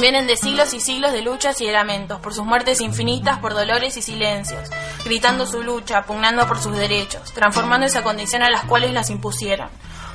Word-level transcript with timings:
Vienen 0.00 0.26
de 0.26 0.38
siglos 0.38 0.72
y 0.72 0.80
siglos 0.80 1.12
de 1.12 1.20
luchas 1.20 1.60
y 1.60 1.66
de 1.66 1.72
lamentos, 1.72 2.20
por 2.20 2.32
sus 2.32 2.46
muertes 2.46 2.80
infinitas, 2.80 3.38
por 3.38 3.52
dolores 3.52 3.98
y 3.98 4.02
silencios, 4.02 4.70
gritando 5.04 5.44
su 5.44 5.62
lucha, 5.62 6.04
pugnando 6.04 6.48
por 6.48 6.58
sus 6.58 6.74
derechos, 6.74 7.34
transformando 7.34 7.84
esa 7.86 8.02
condición 8.02 8.42
a 8.42 8.48
las 8.48 8.64
cuales 8.64 8.94
las 8.94 9.10
impusieron, 9.10 9.68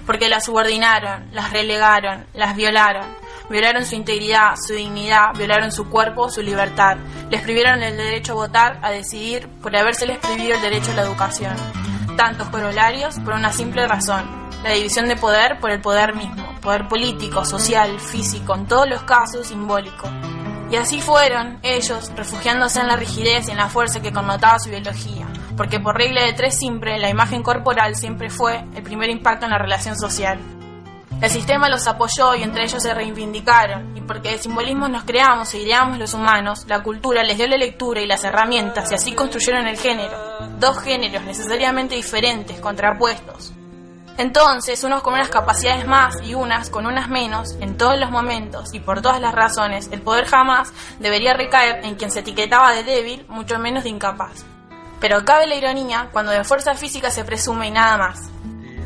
porque 0.07 0.27
las 0.27 0.45
subordinaron, 0.45 1.29
las 1.33 1.51
relegaron, 1.51 2.25
las 2.33 2.55
violaron, 2.55 3.05
violaron 3.47 3.85
su 3.85 3.93
integridad, 3.93 4.55
su 4.55 4.73
dignidad, 4.73 5.35
violaron 5.37 5.71
su 5.71 5.87
cuerpo, 5.87 6.31
su 6.31 6.41
libertad, 6.41 6.97
les 7.29 7.41
privieron 7.41 7.83
el 7.83 7.95
derecho 7.95 8.31
a 8.31 8.35
votar, 8.35 8.79
a 8.81 8.89
decidir, 8.89 9.47
por 9.61 9.77
habérseles 9.77 10.17
prohibido 10.17 10.55
el 10.55 10.61
derecho 10.61 10.93
a 10.93 10.95
la 10.95 11.03
educación. 11.03 11.55
Tantos 12.17 12.49
corolarios 12.49 13.19
por 13.19 13.35
una 13.35 13.53
simple 13.53 13.87
razón, 13.87 14.49
la 14.63 14.71
división 14.71 15.07
de 15.07 15.15
poder 15.15 15.59
por 15.59 15.69
el 15.69 15.79
poder 15.79 16.15
mismo, 16.15 16.44
poder 16.65 16.87
político, 16.87 17.45
social, 17.45 17.99
físico, 17.99 18.55
en 18.55 18.65
todos 18.65 18.89
los 18.89 19.03
casos 19.03 19.47
simbólico. 19.47 20.09
Y 20.71 20.75
así 20.77 20.99
fueron 20.99 21.59
ellos, 21.61 22.11
refugiándose 22.15 22.81
en 22.81 22.87
la 22.87 22.95
rigidez 22.95 23.47
y 23.47 23.51
en 23.51 23.57
la 23.57 23.69
fuerza 23.69 24.01
que 24.01 24.11
connotaba 24.11 24.57
su 24.57 24.71
biología, 24.71 25.27
porque 25.55 25.79
por 25.79 25.95
regla 25.95 26.25
de 26.25 26.33
tres 26.33 26.57
siempre, 26.57 26.97
la 26.97 27.09
imagen 27.09 27.43
corporal 27.43 27.95
siempre 27.95 28.31
fue 28.31 28.65
el 28.75 28.81
primer 28.81 29.11
impacto 29.11 29.45
en 29.45 29.51
la 29.51 29.59
relación 29.59 29.95
social. 29.95 30.39
El 31.21 31.29
sistema 31.29 31.69
los 31.69 31.87
apoyó 31.87 32.35
y 32.35 32.43
entre 32.43 32.63
ellos 32.63 32.81
se 32.81 32.93
reivindicaron, 32.93 33.95
y 33.95 34.01
porque 34.01 34.31
de 34.31 34.39
simbolismos 34.39 34.89
nos 34.89 35.03
creamos 35.03 35.53
e 35.53 35.59
ideamos 35.59 35.99
los 35.99 36.15
humanos, 36.15 36.65
la 36.67 36.81
cultura 36.81 37.23
les 37.23 37.37
dio 37.37 37.47
la 37.47 37.57
lectura 37.57 38.01
y 38.01 38.07
las 38.07 38.23
herramientas 38.23 38.91
y 38.91 38.95
así 38.95 39.13
construyeron 39.13 39.67
el 39.67 39.77
género. 39.77 40.17
Dos 40.59 40.79
géneros 40.79 41.23
necesariamente 41.23 41.95
diferentes, 41.95 42.59
contrapuestos. 42.59 43.53
Entonces, 44.17 44.83
unos 44.83 45.01
con 45.01 45.13
unas 45.13 45.29
capacidades 45.29 45.85
más 45.85 46.15
y 46.23 46.35
unas 46.35 46.69
con 46.69 46.85
unas 46.85 47.09
menos, 47.09 47.57
en 47.59 47.77
todos 47.77 47.99
los 47.99 48.11
momentos 48.11 48.73
y 48.73 48.79
por 48.79 49.01
todas 49.01 49.19
las 49.19 49.35
razones, 49.35 49.89
el 49.91 50.01
poder 50.01 50.25
jamás 50.25 50.71
debería 50.99 51.33
recaer 51.33 51.83
en 51.83 51.95
quien 51.95 52.11
se 52.11 52.21
etiquetaba 52.21 52.71
de 52.71 52.83
débil, 52.83 53.25
mucho 53.27 53.59
menos 53.59 53.83
de 53.83 53.89
incapaz. 53.89 54.45
Pero 55.01 55.25
cabe 55.25 55.47
la 55.47 55.55
ironía 55.55 56.09
cuando 56.13 56.31
de 56.31 56.45
fuerza 56.45 56.75
física 56.75 57.11
se 57.11 57.25
presume 57.25 57.67
y 57.67 57.71
nada 57.71 57.97
más. 57.97 58.29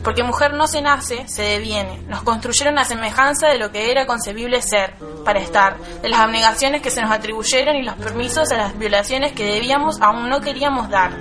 Porque 0.04 0.24
mujer 0.24 0.54
no 0.54 0.66
se 0.66 0.82
nace, 0.82 1.28
se 1.28 1.44
deviene. 1.44 2.02
Nos 2.08 2.24
construyeron 2.24 2.80
a 2.80 2.86
semejanza 2.86 3.48
de 3.50 3.60
lo 3.60 3.72
que 3.72 3.92
era 3.92 4.08
concebible 4.08 4.62
ser, 4.62 4.96
para 5.26 5.40
estar, 5.40 5.78
de 5.78 6.10
las 6.10 6.22
abnegaciones 6.22 6.82
que 6.82 6.90
se 6.90 7.02
nos 7.02 7.12
atribuyeron 7.12 7.76
y 7.76 7.84
los 7.84 7.96
permisos 7.96 8.52
a 8.52 8.58
las 8.58 8.80
violaciones 8.80 9.34
que 9.34 9.46
debíamos 9.46 10.02
aún 10.02 10.30
no 10.30 10.42
queríamos 10.42 10.90
dar. 10.90 11.12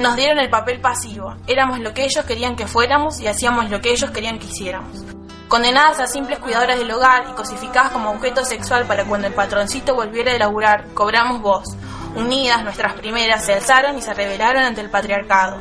Nos 0.00 0.16
dieron 0.16 0.38
el 0.38 0.48
papel 0.48 0.80
pasivo, 0.80 1.36
éramos 1.46 1.78
lo 1.78 1.92
que 1.92 2.04
ellos 2.04 2.24
querían 2.24 2.56
que 2.56 2.66
fuéramos 2.66 3.20
y 3.20 3.26
hacíamos 3.26 3.68
lo 3.68 3.82
que 3.82 3.90
ellos 3.90 4.10
querían 4.10 4.38
que 4.38 4.46
hiciéramos. 4.46 5.04
Condenadas 5.46 6.00
a 6.00 6.06
simples 6.06 6.38
cuidadoras 6.38 6.78
del 6.78 6.90
hogar 6.90 7.26
y 7.28 7.34
cosificadas 7.34 7.90
como 7.90 8.10
objeto 8.10 8.42
sexual 8.42 8.86
para 8.86 9.04
cuando 9.04 9.26
el 9.26 9.34
patroncito 9.34 9.94
volviera 9.94 10.32
a 10.32 10.38
laburar, 10.38 10.86
cobramos 10.94 11.42
voz. 11.42 11.76
Unidas, 12.16 12.64
nuestras 12.64 12.94
primeras 12.94 13.44
se 13.44 13.52
alzaron 13.52 13.98
y 13.98 14.00
se 14.00 14.14
rebelaron 14.14 14.62
ante 14.62 14.80
el 14.80 14.88
patriarcado. 14.88 15.60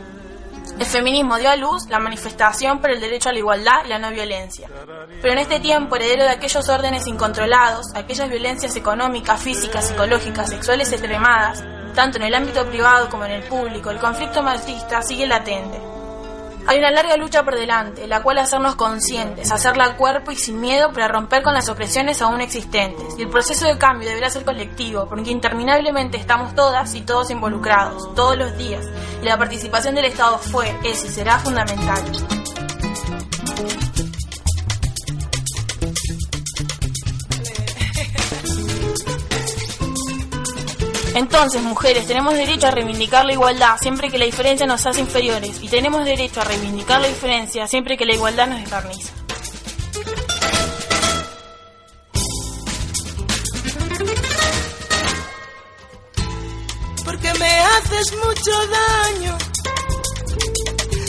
El 0.80 0.86
feminismo 0.86 1.36
dio 1.36 1.50
a 1.50 1.58
luz 1.58 1.90
la 1.90 2.00
manifestación 2.00 2.80
por 2.80 2.92
el 2.92 3.02
derecho 3.02 3.28
a 3.28 3.34
la 3.34 3.40
igualdad 3.40 3.84
y 3.84 3.90
la 3.90 4.00
no 4.00 4.10
violencia. 4.10 4.70
Pero 5.22 5.34
en 5.34 5.40
este 5.40 5.60
tiempo, 5.60 5.98
heredero 5.98 6.24
de 6.24 6.30
aquellos 6.30 6.70
órdenes 6.70 7.08
incontrolados, 7.08 7.88
aquellas 7.94 8.30
violencias 8.30 8.74
económicas, 8.78 9.42
físicas, 9.42 9.90
psicológicas, 9.90 10.50
sexuales 10.50 10.94
extremadas, 10.94 11.62
tanto 12.00 12.18
en 12.18 12.24
el 12.24 12.34
ámbito 12.34 12.66
privado 12.66 13.10
como 13.10 13.26
en 13.26 13.32
el 13.32 13.44
público, 13.44 13.90
el 13.90 14.00
conflicto 14.00 14.42
machista 14.42 15.02
sigue 15.02 15.28
latente. 15.28 15.82
Hay 16.66 16.80
una 16.80 16.92
larga 16.92 17.18
lucha 17.18 17.44
por 17.44 17.56
delante, 17.56 18.08
la 18.08 18.24
cual 18.24 18.38
hacernos 18.38 18.76
conscientes, 18.76 19.52
hacerla 19.52 19.98
cuerpo 19.98 20.32
y 20.32 20.38
sin 20.38 20.62
miedo 20.62 20.94
para 20.94 21.10
romper 21.10 21.44
con 21.44 21.54
las 21.54 21.68
opresiones 21.68 22.22
aún 22.22 22.40
existentes. 22.40 23.18
Y 23.18 23.24
el 23.24 23.30
proceso 23.30 23.68
de 23.68 23.78
cambio 23.78 24.08
deberá 24.08 24.30
ser 24.30 24.46
colectivo, 24.46 25.08
porque 25.10 25.32
interminablemente 25.32 26.16
estamos 26.16 26.56
todas 26.56 26.96
y 26.96 27.02
todos 27.02 27.32
involucrados, 27.32 28.16
todos 28.16 28.38
los 28.38 28.56
días, 28.56 28.86
y 29.22 29.26
la 29.26 29.38
participación 29.38 29.94
del 29.94 30.06
Estado 30.06 30.38
fue, 30.38 30.74
es 30.86 31.04
y 31.04 31.10
será 31.10 31.38
fundamental. 31.40 32.39
Entonces, 41.16 41.62
mujeres, 41.62 42.08
tenemos 42.08 42.34
derecho 42.34 42.68
a 42.68 42.72
reivindicar 42.72 43.26
la 43.26 43.34
igualdad 43.34 43.78
siempre 43.80 44.10
que 44.10 44.18
la 44.18 44.26
diferencia 44.26 44.66
nos 44.66 44.86
hace 44.86 45.02
inferiores. 45.02 45.62
Y 45.62 45.68
tenemos 45.68 46.06
derecho 46.06 46.42
a 46.42 46.44
reivindicar 46.44 47.02
la 47.02 47.08
diferencia 47.08 47.68
siempre 47.68 47.98
que 47.98 48.06
la 48.06 48.14
igualdad 48.14 48.48
nos 48.48 48.60
descarniza. 48.60 49.14
Porque 57.04 57.34
me 57.40 57.60
haces 57.60 58.14
mucho 58.14 58.52
daño, 58.68 59.38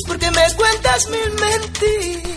porque 0.07 0.31
me 0.31 0.55
cuentas 0.57 1.09
mil 1.09 1.31
mentiras 1.33 2.30